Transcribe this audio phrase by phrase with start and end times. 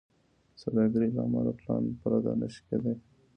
[0.61, 2.95] سوداګري له مالي پلان پرته نشي کېدای.